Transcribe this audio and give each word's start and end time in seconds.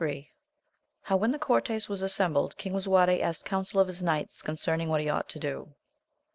—How 1.03 1.15
when 1.15 1.29
the 1.29 1.37
Cortes 1.37 1.87
was 1.87 2.01
assembled 2.01 2.57
King 2.57 2.73
Lisuarte 2.73 3.21
asked 3.21 3.45
counsel 3.45 3.79
of 3.81 3.85
his 3.85 4.01
knights 4.01 4.41
concerning 4.41 4.89
what 4.89 4.99
he 4.99 5.09
ought 5.09 5.29
to 5.29 5.37
do. 5.37 5.75